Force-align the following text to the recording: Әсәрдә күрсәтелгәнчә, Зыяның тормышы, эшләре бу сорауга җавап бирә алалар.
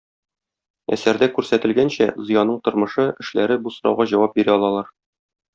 Әсәрдә 0.95 1.27
күрсәтелгәнчә, 1.35 2.07
Зыяның 2.29 2.57
тормышы, 2.69 3.07
эшләре 3.27 3.61
бу 3.67 3.77
сорауга 3.79 4.11
җавап 4.15 4.37
бирә 4.41 4.57
алалар. 4.59 4.95